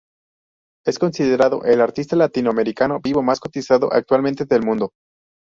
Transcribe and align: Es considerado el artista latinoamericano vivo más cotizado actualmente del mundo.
Es 0.83 0.97
considerado 0.97 1.63
el 1.63 1.79
artista 1.79 2.15
latinoamericano 2.15 2.99
vivo 2.99 3.21
más 3.21 3.39
cotizado 3.39 3.93
actualmente 3.93 4.45
del 4.45 4.63
mundo. 4.63 4.93